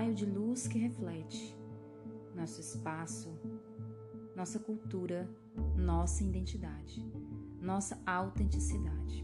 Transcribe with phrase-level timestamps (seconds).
[0.00, 1.54] raio de luz que reflete
[2.34, 3.28] nosso espaço,
[4.34, 5.28] nossa cultura,
[5.76, 7.04] nossa identidade,
[7.60, 9.22] nossa autenticidade,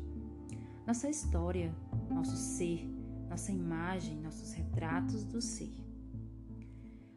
[0.87, 1.75] nossa história,
[2.11, 2.87] nosso ser,
[3.27, 5.73] nossa imagem, nossos retratos do ser.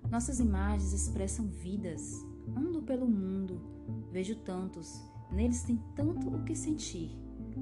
[0.09, 2.25] Nossas imagens expressam vidas.
[2.55, 3.59] Ando pelo mundo,
[4.09, 5.01] vejo tantos,
[5.33, 7.11] neles tem tanto o que sentir,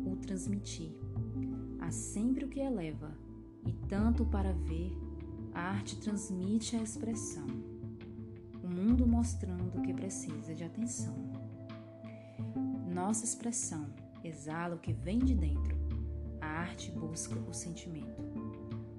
[0.06, 0.92] ou transmitir.
[1.80, 3.18] Há sempre o que eleva,
[3.66, 5.07] e tanto para ver,
[5.58, 7.48] a arte transmite a expressão.
[8.64, 11.16] O mundo mostrando que precisa de atenção.
[12.94, 13.88] Nossa expressão
[14.24, 15.76] exala o que vem de dentro.
[16.40, 18.22] A arte busca o sentimento.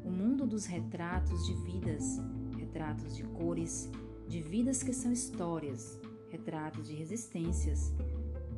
[0.04, 2.20] O mundo dos retratos de vidas
[2.56, 3.88] retratos de cores,
[4.26, 5.96] de vidas que são histórias,
[6.28, 7.94] retratos de resistências.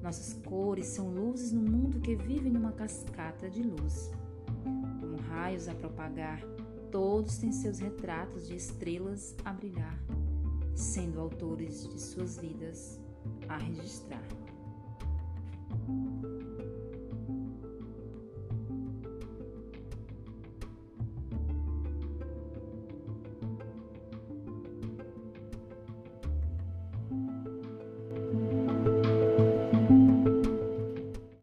[0.03, 4.11] Nossas cores são luzes no mundo que vive numa cascata de luz.
[5.01, 6.41] Como raios a propagar,
[6.91, 9.99] todos têm seus retratos de estrelas a brilhar,
[10.75, 13.01] sendo autores de suas vidas
[13.49, 14.27] a registrar.